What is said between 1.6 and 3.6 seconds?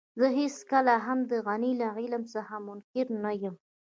له علم څخه منکر نه يم.